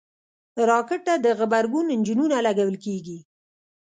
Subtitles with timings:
[0.69, 3.19] راکټ ته د غبرګون انجنونه لګول کېږي